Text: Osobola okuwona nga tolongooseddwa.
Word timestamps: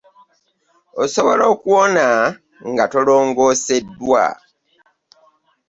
Osobola 1.03 1.43
okuwona 1.53 2.07
nga 2.69 2.85
tolongooseddwa. 2.91 4.25